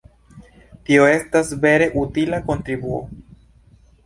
[0.87, 3.05] Tio estas vere utila kontribuo!